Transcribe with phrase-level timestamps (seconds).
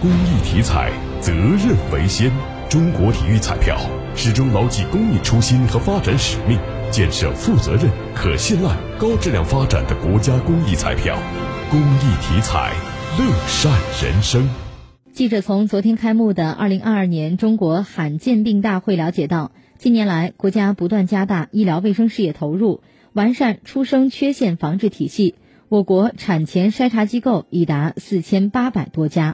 [0.00, 2.32] 公益体彩责任为先。
[2.70, 3.76] 中国体育彩票
[4.14, 6.58] 始终牢记公益初心和发展使命
[6.90, 11.18] 建设负责任可信赖高质量发展的国家公益彩票。
[11.70, 12.72] 公益体彩
[13.18, 13.70] 乐善
[14.02, 14.48] 人生。
[15.12, 22.80] 记者从昨天开幕的二零二二年中国罕见病大会了解到近年来国家不断加大医疗卫生事业投入
[23.12, 25.34] 完善出生缺陷防治体系
[25.68, 29.28] 我国产前筛查机构已达四千八百多家。